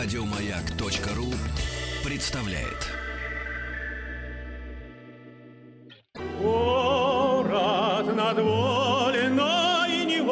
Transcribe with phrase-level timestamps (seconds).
[0.00, 1.26] Радиомаяк.ру
[2.04, 2.86] представляет.
[6.40, 10.28] Город над Вольной Невой,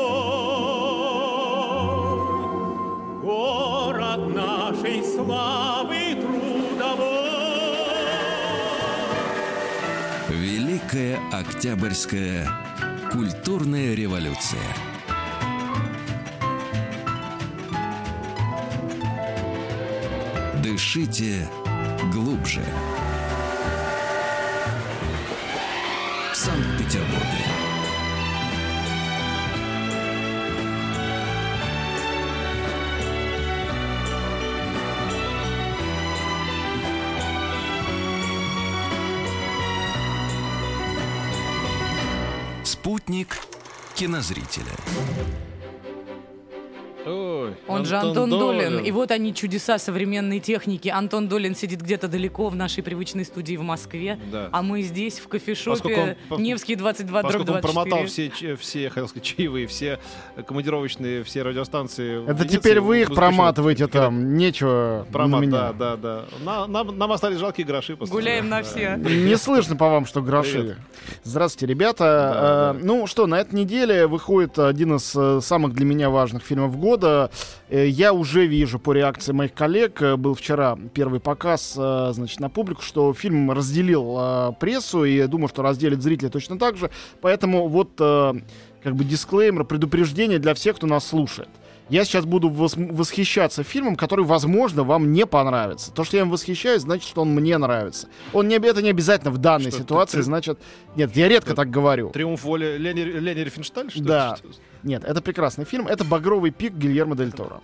[3.23, 7.27] Город нашей славы трудовой.
[10.29, 12.49] Великая Октябрьская
[13.11, 14.96] культурная революция.
[20.77, 21.49] Дышите
[22.13, 22.63] глубже.
[26.31, 27.45] В Санкт-Петербурге.
[42.65, 43.39] Спутник
[43.95, 45.46] кинозрителя.
[47.07, 48.81] Ой, Он же Антон Долин.
[48.81, 50.89] И вот они, чудеса современной техники.
[50.89, 54.19] Антон Долин сидит где-то далеко в нашей привычной студии в Москве.
[54.33, 54.49] Да.
[54.53, 57.73] А мы здесь, в кофешопе он- Невский 22 дробь Поскольку он 24.
[57.91, 59.99] промотал все, все, хотел сказать, чаевые, все
[60.47, 62.25] командировочные, все радиостанции.
[62.25, 65.73] Это Венеции, теперь вы их проматываете там, нечего Промат, на да, меня.
[65.73, 66.25] да, да.
[66.45, 67.97] На- нам, нам остались жалкие гроши.
[67.97, 68.97] Гуляем на все.
[68.97, 70.53] Не слышно по вам, что гроши.
[70.53, 70.77] Привет.
[71.23, 71.97] Здравствуйте, ребята.
[72.05, 72.85] Да, Э, да.
[72.85, 76.96] Ну что, на этой неделе выходит один из э, самых для меня важных фильмов года.
[77.05, 77.29] Э,
[77.89, 82.49] Я уже вижу по реакции моих коллег, э, был вчера первый показ, э, значит, на
[82.49, 86.91] публику, что фильм разделил прессу, и я думаю, что разделит зрители точно так же.
[87.21, 91.49] Поэтому вот как бы дисклеймер, предупреждение для всех, кто нас слушает.
[91.89, 95.93] Я сейчас буду вос- восхищаться фильмом, который, возможно, вам не понравится.
[95.93, 98.09] То, что я им восхищаюсь, значит, что он мне нравится.
[98.33, 100.59] Он не, это не обязательно в данной Что, ситуации, ты- значит...
[100.97, 102.11] Нет, я редко так говорю.
[102.11, 104.05] Триумф воли Лени, Лени Рифеншталь, что ли?
[104.05, 104.37] Да.
[104.37, 104.49] Что-
[104.83, 105.87] Нет, это прекрасный фильм.
[105.87, 107.61] Это «Багровый пик» Гильермо Дель Торо.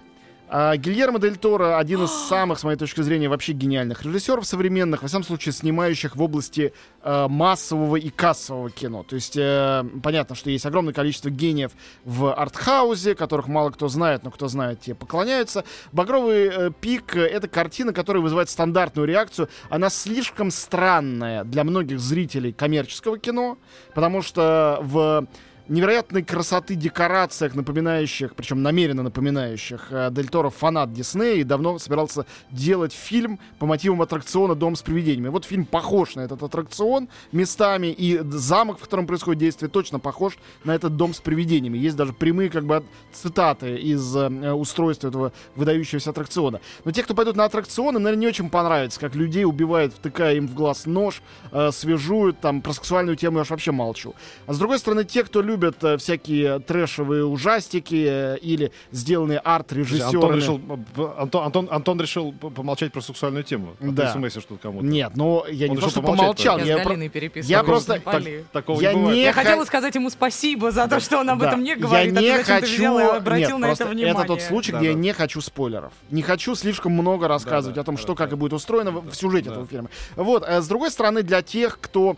[0.54, 5.00] А, Гильермо Дель Торо один из самых, с моей точки зрения, вообще гениальных режиссеров современных,
[5.00, 9.02] во всяком случае, снимающих в области э, массового и кассового кино.
[9.02, 11.72] То есть э, понятно, что есть огромное количество гениев
[12.04, 15.64] в артхаузе, которых мало кто знает, но кто знает, те поклоняются.
[15.90, 19.48] «Багровый э, пик»— это картина, которая вызывает стандартную реакцию.
[19.70, 23.56] Она слишком странная для многих зрителей коммерческого кино,
[23.94, 25.26] потому что в
[25.68, 32.26] невероятной красоты декорациях, напоминающих, причем намеренно напоминающих э, Дель Торо фанат Диснея и давно собирался
[32.50, 35.28] делать фильм по мотивам аттракциона «Дом с привидениями».
[35.28, 40.36] Вот фильм похож на этот аттракцион местами, и замок, в котором происходит действие, точно похож
[40.64, 41.78] на этот «Дом с привидениями».
[41.78, 46.60] Есть даже прямые как бы цитаты из э, устройства этого выдающегося аттракциона.
[46.84, 50.34] Но те, кто пойдут на аттракцион, им, наверное, не очень понравится, как людей убивают, втыкая
[50.34, 51.22] им в глаз нож,
[51.52, 54.14] э, свяжут, там, про сексуальную тему я уж вообще молчу.
[54.46, 59.52] А с другой стороны, те, кто любят э, всякие трэшевые ужастики э, или сделанные Антон
[59.54, 60.36] арт-режиссерами...
[60.36, 60.60] решил,
[60.96, 63.74] э, Антон, Антон, Антон решил помолчать про сексуальную тему.
[63.80, 64.12] А Да.
[64.12, 64.84] ты смс что кому-то.
[64.84, 66.96] Нет, ну я Он не то, решил что помолчать помолчал, Я я, про-
[67.34, 68.44] я просто- не пали.
[68.52, 71.48] Такого я не не Я хотела сказать ему спасибо за то, что он об Да.
[71.48, 72.12] этом не говорит.
[72.12, 72.74] Я а не зачем-то хочу...
[72.76, 74.14] взял и обратил Нет, на просто это внимание.
[74.18, 74.98] это тот случай, Да, где я да.
[74.98, 75.92] не хочу спойлеров.
[76.10, 78.24] Не хочу слишком много рассказывать Да, да, о том, да, что, да.
[78.24, 79.52] как и будет устроено в- в сюжете Да.
[79.52, 79.88] этого фильма.
[80.16, 80.44] Вот.
[80.44, 82.16] С другой стороны, для тех, кто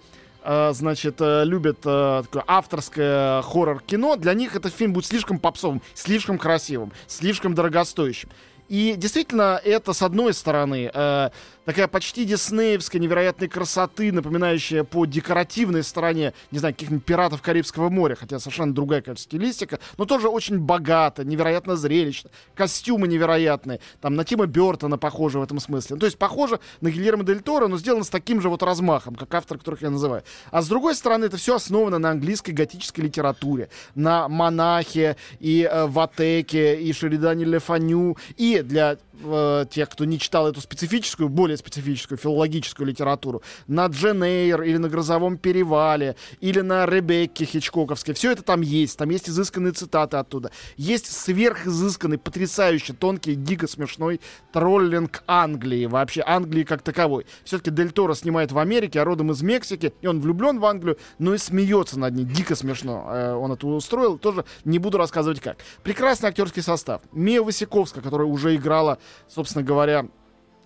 [0.73, 6.39] значит, э, любит э, такое авторское хоррор-кино, для них этот фильм будет слишком попсовым, слишком
[6.39, 8.29] красивым, слишком дорогостоящим.
[8.69, 11.31] И действительно, это, с одной стороны, э,
[11.65, 18.15] такая почти диснеевская невероятной красоты, напоминающая по декоративной стороне, не знаю, каких-нибудь пиратов Карибского моря,
[18.15, 24.25] хотя совершенно другая, конечно, стилистика, но тоже очень богато, невероятно зрелищно, костюмы невероятные, там на
[24.25, 25.97] Тима Бертона похоже в этом смысле.
[25.97, 29.15] Ну, то есть похоже на Гильермо Дель Торо, но сделано с таким же вот размахом,
[29.15, 30.23] как автор, которых я называю.
[30.51, 35.87] А с другой стороны, это все основано на английской готической литературе, на монахе и э,
[35.87, 42.19] Ватеке, и Шеридане Лефаню, и для э, тех, кто не читал эту специфическую, более специфическую
[42.19, 48.15] филологическую литературу, на Джен Эйр или на Грозовом перевале, или на Ребекке Хичкоковской.
[48.15, 48.99] Все это там есть.
[48.99, 50.51] Там есть изысканные цитаты оттуда.
[50.77, 54.21] Есть сверхизысканный, потрясающе тонкий, дико смешной
[54.53, 55.87] троллинг Англии.
[55.87, 57.27] Вообще Англии как таковой.
[57.45, 59.93] Все-таки Дель Торо снимает в Америке, а родом из Мексики.
[60.01, 62.25] И он влюблен в Англию, но и смеется над ней.
[62.25, 63.07] Дико смешно.
[63.09, 64.19] Э, Он это устроил.
[64.19, 65.59] Тоже не буду рассказывать как.
[65.83, 67.03] Прекрасный актерский состав.
[67.13, 68.99] Мия Васиковская, которая уже играла,
[69.29, 70.07] собственно говоря,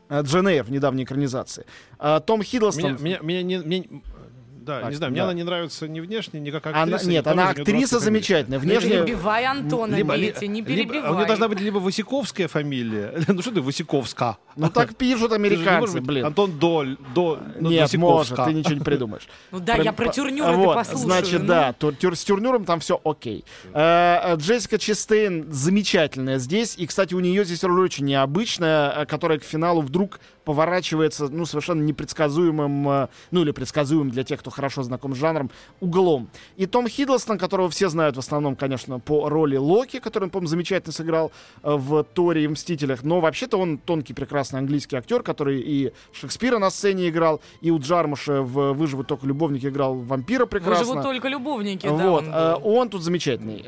[0.08, 1.66] э, Джен Эйр в недавней экранизации.
[1.98, 2.96] А, Том Хиддлстон.
[3.00, 4.02] Меня, меня, меня не- меня-
[4.68, 5.24] Да, Так, не знаю, мне да.
[5.24, 7.06] она не нравится ни внешне, ни как Она, актриса.
[7.08, 8.58] ни нет, она актриса замечательная.
[8.58, 8.90] Не Внешне...
[8.90, 11.08] перебивай Антона, Либо, ли- Митя, не либо- перебивай.
[11.08, 13.14] а у нее должна быть либо Васиковская фамилия.
[13.28, 14.36] ну что ты Васиковска?
[14.56, 16.26] Ну так пишут не американцы, быть блин.
[16.26, 18.34] Антон Доль, до, ну, Нет, Васиковска.
[18.36, 19.26] может, ты ничего не придумаешь.
[19.52, 21.04] Ну да, я про тюрнюры ты Вот, послушаю.
[21.06, 21.46] Значит, ну.
[21.46, 21.74] да,
[22.14, 23.44] с тюрнюром там все окей.
[23.72, 26.76] Э, э, Джессика Честейн замечательная здесь.
[26.76, 31.44] И, кстати, у нее здесь роль очень необычная, э, которая к финалу вдруг поворачивается, ну,
[31.44, 35.50] совершенно непредсказуемым, э, ну, или предсказуемым для тех, кто хорошо знаком с жанром,
[35.80, 36.30] углом.
[36.56, 40.48] И Том Хиддлстон, которого все знают в основном, конечно, по роли Локи, который он, по-моему,
[40.48, 43.02] замечательно сыграл э, в Торе и Мстителях.
[43.02, 47.78] Но вообще-то он тонкий, прекрасный английский актер, который и Шекспира на сцене играл, и у
[47.78, 50.86] Джармуша в «Выживут только любовники» играл вампира прекрасно.
[50.86, 51.92] Выживут только любовники, да.
[51.92, 52.74] Вот, он э, был.
[52.74, 53.62] он тут замечательный.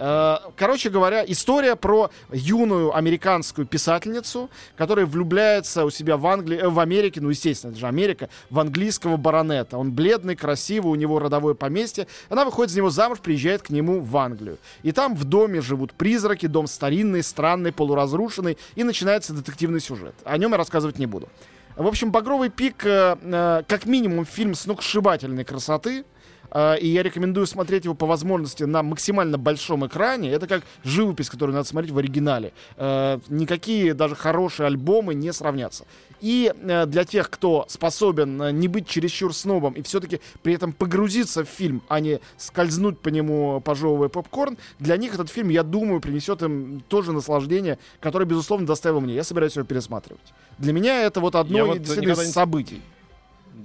[0.56, 4.49] Короче говоря, история про юную американскую писательницу,
[4.79, 9.17] которая влюбляется у себя в Англии, в Америке, ну, естественно, это же Америка, в английского
[9.17, 9.78] баронета.
[9.78, 12.06] Он бледный, красивый, у него родовое поместье.
[12.28, 14.58] Она выходит за него замуж, приезжает к нему в Англию.
[14.82, 20.14] И там в доме живут призраки, дом старинный, странный, полуразрушенный, и начинается детективный сюжет.
[20.25, 21.28] О нем я рассказывать не буду.
[21.76, 26.05] В общем, «Багровый пик» э, э, как минимум фильм сногсшибательной красоты.
[26.50, 30.31] Э, И я рекомендую смотреть его по возможности на максимально большом экране.
[30.32, 32.52] Это как живопись, которую надо смотреть в оригинале.
[32.76, 35.85] Э, Никакие даже хорошие альбомы не сравнятся.
[36.20, 41.44] И э, для тех, кто способен не быть чересчур снобом и все-таки при этом погрузиться
[41.44, 46.00] в фильм, а не скользнуть по нему, пожевывая попкорн, для них этот фильм, я думаю,
[46.00, 49.14] принесет им тоже наслаждение, которое, безусловно, доставило мне.
[49.14, 50.20] Я собираюсь его пересматривать.
[50.58, 52.82] Для меня это вот одно Я из вот не- событий.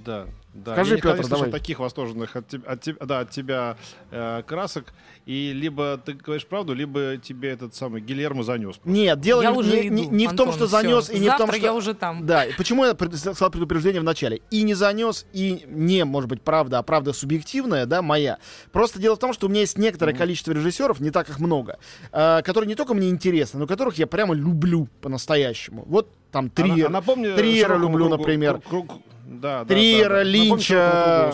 [0.05, 0.73] Да, да.
[0.73, 1.51] Скажи, я Петр, не давай.
[1.51, 3.77] таких восторженных от, теб- от да, от тебя
[4.11, 4.93] э, красок.
[5.25, 8.79] И либо ты говоришь правду, либо тебе этот самый Гильермо занес.
[8.85, 11.19] Нет, дело Я не, уже не- иду, не- не в том, Антон, что занес, и
[11.19, 11.65] не в том, Завтра что...
[11.65, 12.25] я уже там.
[12.25, 14.41] Да, почему я пред- сказал предупреждение в начале?
[14.51, 18.37] И не занес, и не, может быть, правда, а правда субъективная, да, моя.
[18.71, 21.79] Просто дело в том, что у меня есть некоторое количество режиссеров, не так их много,
[22.11, 25.83] э, которые не только мне интересны, но которых я прямо люблю по-настоящему.
[25.87, 28.61] Вот там А на- Триер, а напомни Триера люблю, кругу- например.
[28.61, 29.01] круг- круг-
[29.45, 30.23] да, Триера, да, да.
[30.23, 31.33] Линча.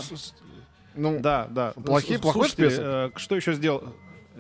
[0.95, 1.73] ну, Да, да.
[1.75, 2.83] Плохие- С- плохой список?
[2.83, 3.83] э, Что еще сделал?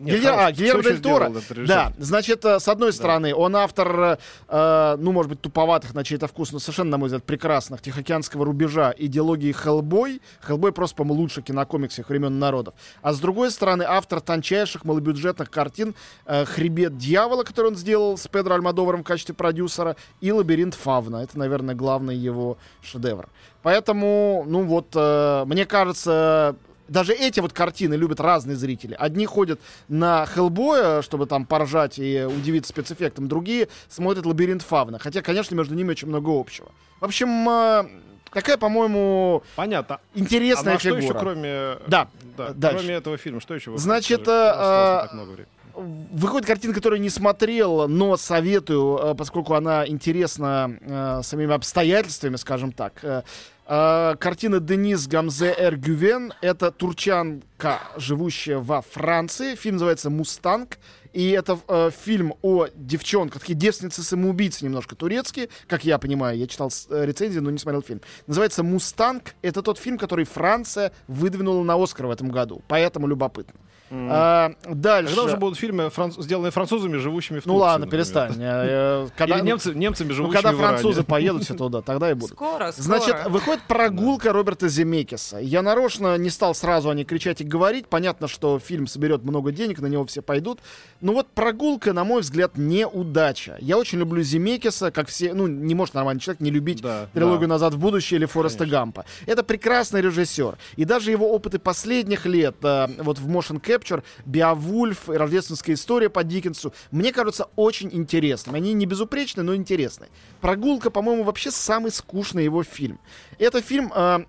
[0.01, 0.51] Нет, Гильер- а.
[0.51, 1.31] Гильермо Дель Торо.
[1.67, 4.17] Да, значит, э, с одной стороны, он автор,
[4.47, 8.45] э, ну, может быть, туповатых на чей-то вкус, но совершенно, на мой взгляд, прекрасных Тихоокеанского
[8.45, 10.21] рубежа идеологии Хеллбой.
[10.45, 12.73] Хеллбой просто, по-моему, лучший кинокомикс всех времен народов.
[13.01, 15.93] А с другой стороны, автор тончайших малобюджетных картин
[16.25, 21.17] э, «Хребет дьявола», который он сделал с Педро Альмадоваром в качестве продюсера, и «Лабиринт Фавна».
[21.17, 23.29] Это, наверное, главный его шедевр.
[23.61, 26.55] Поэтому, ну вот, э, мне кажется,
[26.91, 28.95] даже эти вот картины любят разные зрители.
[28.99, 34.99] Одни ходят на Хеллбоя, чтобы там поржать и удивиться спецэффектом, другие смотрят «Лабиринт Фавна».
[34.99, 36.69] Хотя, конечно, между ними очень много общего.
[36.99, 37.85] В общем, э,
[38.29, 40.01] такая, по-моему, Понятно.
[40.13, 41.03] интересная а что фигура.
[41.03, 41.77] еще, кроме...
[41.87, 42.79] Да, да, дальше.
[42.79, 43.71] кроме этого фильма, что еще?
[43.71, 43.83] выходит?
[43.83, 45.60] Значит, э, не э, так много времени.
[45.81, 52.71] Выходит картина, которую не смотрел, но советую, э, поскольку она интересна э, самими обстоятельствами, скажем
[52.71, 52.99] так.
[53.03, 53.23] Э,
[53.65, 56.33] э, Картина Денис Гамзе Эргювен.
[56.41, 59.55] Это турчанка, живущая во Франции.
[59.55, 60.77] Фильм называется «Мустанг».
[61.13, 66.37] И это э, фильм о девчонках, такие девственницы-самоубийцы немножко турецкие, как я понимаю.
[66.37, 68.01] Я читал э, рецензии, но не смотрел фильм.
[68.27, 69.35] Называется «Мустанг».
[69.41, 72.61] Это тот фильм, который Франция выдвинула на Оскар в этом году.
[72.67, 73.59] Поэтому любопытно.
[73.93, 75.09] А, дальше.
[75.15, 78.05] Когда уже будут фильмы, франц- сделанные французами, живущими в Ну Турции, ладно, например?
[78.05, 78.31] перестань.
[79.17, 80.67] Когда, Или немцы, немцами, ну, живущими когда в Иране.
[80.77, 82.35] французы поедут все туда, тогда и будут.
[82.35, 82.83] Скоро, скоро.
[82.99, 85.37] Значит, выходит прогулка Роберта Земекиса.
[85.39, 87.87] Я нарочно не стал сразу о ней кричать и говорить.
[87.87, 90.59] Понятно, что фильм соберет много денег, на него все пойдут.
[91.01, 93.57] Но вот прогулка, на мой взгляд, неудача.
[93.59, 95.33] Я очень люблю Земекиса, как все...
[95.33, 97.55] Ну, не может нормальный человек не любить Да, трилогию да.
[97.55, 99.05] «Назад в будущее» или Фореста Гампа.
[99.25, 100.57] Это прекрасный режиссер.
[100.75, 106.23] И даже его опыты последних лет, э, вот в Motion Capture, Биовульф, рождественская история по
[106.23, 108.57] Диккенсу, мне кажутся очень интересными.
[108.57, 110.07] Они не безупречны, но интересны.
[110.39, 112.99] «Прогулка», по-моему, вообще самый скучный его фильм.
[113.37, 113.91] Это фильм...
[113.95, 114.25] э,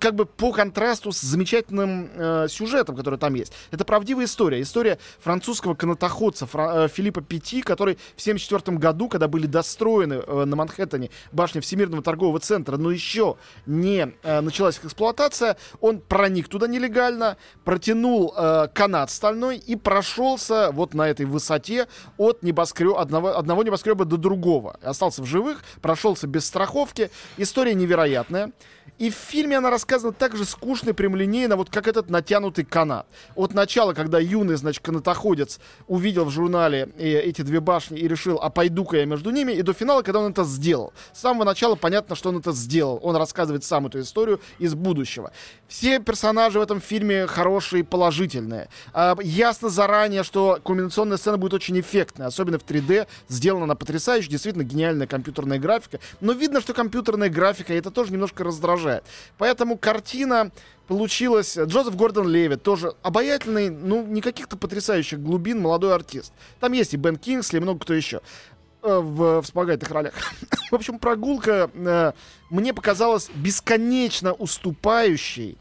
[0.00, 3.52] как бы по контрасту с замечательным э, сюжетом, который там есть.
[3.70, 4.60] Это правдивая история.
[4.60, 10.44] История французского канатоходца Фра- э, Филиппа Пяти, который в 1974 году, когда были достроены э,
[10.44, 13.36] на Манхэттене башни Всемирного торгового центра, но еще
[13.66, 20.70] не э, началась их эксплуатация, он проник туда нелегально, протянул э, канат стальной и прошелся
[20.72, 24.78] вот на этой высоте от небоскреба, одного, одного небоскреба до другого.
[24.82, 27.10] Остался в живых, прошелся без страховки.
[27.38, 28.52] История невероятная.
[28.98, 33.06] И в фильме она рассказана так же скучно и прямолинейно, вот как этот натянутый канат.
[33.34, 35.58] От начала, когда юный, значит, канатоходец
[35.88, 39.62] увидел в журнале э, эти две башни и решил, а пойду-ка я между ними, и
[39.62, 40.92] до финала, когда он это сделал.
[41.12, 43.00] С самого начала понятно, что он это сделал.
[43.02, 45.32] Он рассказывает сам эту историю из будущего.
[45.66, 48.68] Все персонажи в этом фильме хорошие, положительные.
[48.92, 53.08] А, ясно заранее, что кульминационная сцена будет очень эффектная, особенно в 3D.
[53.28, 55.98] Сделана она потрясающе, действительно гениальная компьютерная графика.
[56.20, 58.81] Но видно, что компьютерная графика, и это тоже немножко раздражает.
[59.38, 60.50] Поэтому картина
[60.86, 61.56] получилась.
[61.56, 66.32] Джозеф Гордон Леви тоже обаятельный, ну, не каких-то потрясающих глубин молодой артист.
[66.60, 68.20] Там есть и Бен Кингсли, и много кто еще
[68.82, 70.14] э, в вспомогательных ролях.
[70.70, 72.12] в общем, прогулка э,
[72.50, 75.56] мне показалась бесконечно уступающей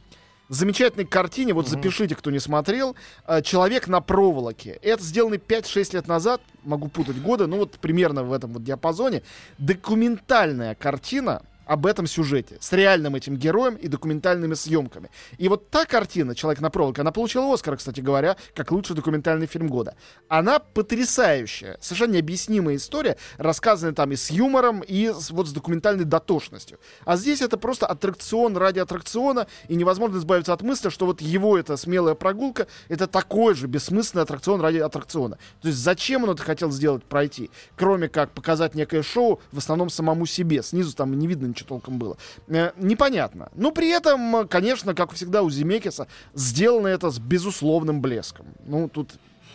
[0.52, 4.80] замечательной картине, вот запишите, кто не смотрел, э, «Человек на проволоке».
[4.82, 9.24] Это сделано 5-6 лет назад, могу путать годы, ну вот примерно в этом вот диапазоне.
[9.58, 15.10] Документальная картина, об этом сюжете, с реальным этим героем и документальными съемками.
[15.38, 19.48] И вот та картина «Человек на проволоке», она получила Оскар, кстати говоря, как лучший документальный
[19.48, 19.96] фильм года.
[20.28, 26.04] Она потрясающая, совершенно необъяснимая история, рассказанная там и с юмором, и с, вот с документальной
[26.04, 26.80] дотошностью.
[27.06, 31.58] А здесь это просто аттракцион ради аттракциона, и невозможно избавиться от мысли, что вот его
[31.58, 35.38] эта смелая прогулка, это такой же бессмысленный аттракцион ради аттракциона.
[35.62, 37.50] То есть зачем он это хотел сделать, пройти?
[37.76, 40.64] Кроме как показать некое шоу, в основном самому себе.
[40.64, 42.18] Снизу там не видно ничего толком было.
[42.48, 43.50] Э, непонятно.
[43.56, 48.48] Но при этом, конечно, как всегда у Земекиса, сделано это с безусловным блеском.
[48.66, 49.12] Ну, тут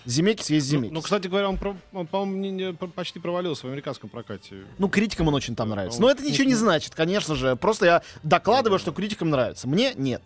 [0.07, 0.91] Земекис есть Земекис.
[0.91, 1.59] Ну, ну, кстати говоря, он,
[1.93, 4.65] он по-моему, почти провалился в американском прокате.
[4.79, 6.01] Ну, критикам он очень там нравится.
[6.01, 7.57] Но это ничего не значит, конечно же.
[7.57, 9.69] Просто я докладываю, что критикам нравится.
[9.69, 10.23] Мне нет.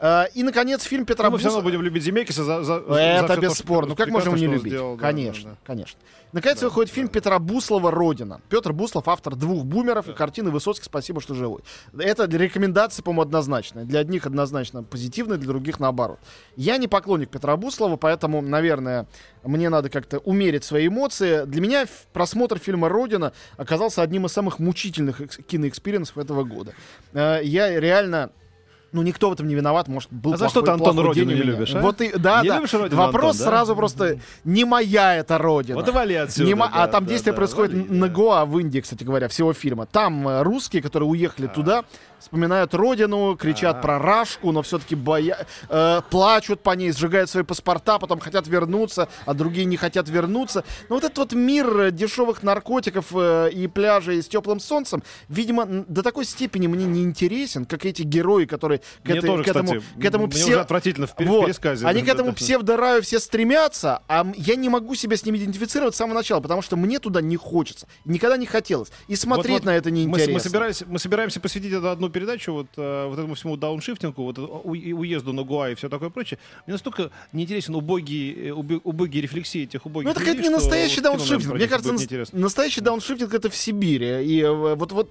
[0.00, 3.34] Uh, и, наконец, фильм Петра ну, мы все равно будем любить Земекиса за, за Это
[3.34, 3.90] за бесспорно.
[3.90, 4.72] Ну, как можем не любить?
[4.72, 5.66] Сделал, конечно, да, да.
[5.66, 6.00] конечно.
[6.32, 6.94] Наконец да, выходит да.
[6.94, 8.40] фильм Петра Буслова «Родина».
[8.48, 10.12] Петр Буслов, автор «Двух бумеров» да.
[10.12, 10.86] и картины «Высоцкий.
[10.86, 11.60] Спасибо, что живой».
[11.98, 13.84] Это рекомендация, по-моему, однозначная.
[13.84, 16.18] Для одних однозначно позитивная, для других наоборот.
[16.56, 19.06] Я не поклонник Петра Буслова, поэтому, наверное,
[19.44, 21.44] мне надо как-то умерить свои эмоции.
[21.44, 26.72] Для меня просмотр фильма «Родина» оказался одним из самых мучительных кино experience ов этого года.
[27.12, 28.30] Э, я реально
[28.92, 31.42] ну, никто в этом не виноват, может, был А за что ты Антон Родину не
[31.42, 31.80] любишь, а?
[31.80, 32.60] Вот и, да, не да.
[32.60, 35.78] Родину, Вопрос Антон, сразу просто, не моя это Родина.
[35.78, 36.46] Вот и вали отсюда.
[36.46, 36.68] Не мо...
[36.68, 38.14] да, а там да, действие да, происходит вали, на да.
[38.14, 39.86] Гоа, в Индии, кстати говоря, всего фильма.
[39.86, 41.48] Там э, русские, которые уехали А.
[41.48, 41.84] туда,
[42.18, 43.80] вспоминают родину, кричат А.
[43.80, 45.46] про Рашку, но все-таки боя...
[45.68, 50.64] э, плачут по ней, сжигают свои паспорта, потом хотят вернуться, а другие не хотят вернуться.
[50.88, 55.66] Но вот этот вот мир э, дешевых наркотиков э, и пляжей с теплым солнцем, видимо,
[55.66, 59.48] до такой степени мне не интересен, как эти герои, которые к, Мне этой- тоже, к
[59.48, 61.46] этому, кстати, к этому мне псе- уже отвратительно в, вот.
[61.46, 61.86] пересказе.
[61.86, 65.98] Они к этому псевдораю все стремятся, а я не могу себя с ними идентифицировать с
[65.98, 67.86] самого начала, потому что мне туда не хочется.
[68.04, 68.90] Никогда не хотелось.
[69.08, 70.32] И смотреть Вот-вот на это Мы, неинтересно.
[70.34, 74.38] мы, собирались, мы собираемся посвятить это одну передачу вот, э, вот этому всему дауншифтингу, вот
[74.38, 76.38] это у- уезду на Гоа и все такое прочее.
[76.66, 81.02] Мне настолько неинтересен убогий, э, убогие рефлексии этих убогих Ну, это людей, не настоящий вот
[81.02, 81.40] кино, дауншифтинг.
[81.42, 82.38] наверное, Мне кажется, неинтересно.
[82.38, 84.24] настоящий дауншифтинг это в Сибири.
[84.24, 85.10] И э, вот, вот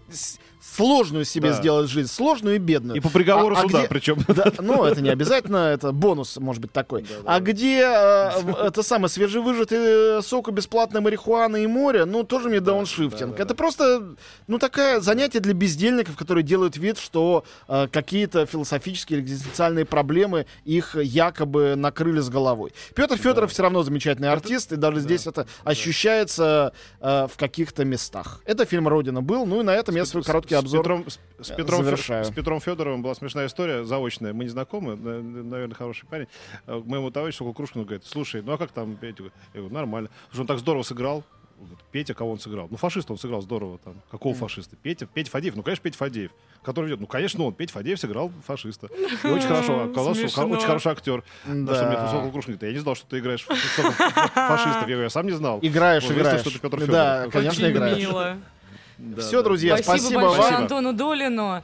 [0.62, 1.56] сложную себе Да.
[1.56, 2.98] сделать жизнь, сложную и бедную.
[2.98, 4.18] И по приговору А- а суда, где- причем.
[4.28, 7.06] Да, ну, это не обязательно, это бонус, может быть, такой.
[7.26, 9.78] а где э, это самое свежевыжатый
[10.20, 13.40] э, сок и бесплатная марихуана и море, ну, тоже мне дауншифтинг.
[13.40, 14.16] Это просто,
[14.48, 20.46] ну, такое занятие для бездельников, которые делают вид, что э, какие-то философические или экзистенциальные проблемы
[20.66, 22.72] их якобы накрыли с головой.
[22.96, 25.48] Петр Федоров все равно замечательный артист, и даже здесь это
[25.94, 28.42] ощущается э, в каких-то местах.
[28.46, 31.20] Это фильм «Родина» был, ну, и на этом я свой короткий С обзор Петром, с,
[31.48, 32.26] с Петром, Фе- завершаю.
[32.26, 34.34] с Петром Федоровым была смешная история, заочная.
[34.34, 36.28] Мы не знакомы, на- наверное, хороший парень.
[36.66, 39.24] А К моему товарищу около Крушкину говорит, слушай, ну а как там Петя?
[39.54, 40.10] Я говорю, нормально.
[40.30, 41.24] Слушай, он так здорово сыграл.
[41.60, 42.68] Он говорит, Петя, кого он сыграл?
[42.72, 43.96] Ну, фашиста он сыграл здорово там.
[44.10, 44.78] Какого фашиста?
[44.78, 45.58] Петя, Петя Фадеев.
[45.58, 46.32] Ну, конечно, Петя Фадеев.
[46.64, 47.02] Который ведет.
[47.02, 47.54] Ну, конечно, он.
[47.54, 48.88] Петя Фадеев сыграл фашиста.
[48.88, 49.84] И очень хорошо.
[49.92, 51.22] Оказалось, что очень хороший актер.
[51.46, 52.30] На что мне Да.
[52.32, 54.00] Крушкин говорит, я не знал, что ты играешь фашистов.
[54.38, 55.60] Я говорю, я сам не знал.
[55.62, 56.40] Играешь, Вот, играешь.
[56.42, 57.98] что ты Петр Да, конечно, играешь.
[57.98, 58.38] мило.
[58.98, 59.44] Да, Все, да.
[59.44, 60.62] друзья, Спасибо, спасибо, большое вам.
[60.64, 61.64] Антону Долину.